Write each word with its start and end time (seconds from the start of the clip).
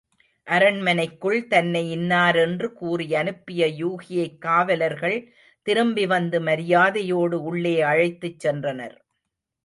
அரண்மனைக்குள் 0.47 1.47
தன்னை 1.47 1.81
இன்னாரென்று 1.97 2.67
கூறியனுப்பிய 2.79 3.67
யூகியைக் 3.81 4.37
காவலர்கள் 4.37 5.17
திரும்பி 5.67 6.05
வந்து 6.05 6.39
மரியாதையோடு 6.39 7.43
உள்ளே 7.43 7.81
அழைத்துச் 7.81 8.47
சென்றனர். 8.47 8.97